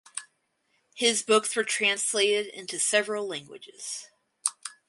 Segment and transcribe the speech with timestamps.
[0.95, 4.07] His books were translated into several languages.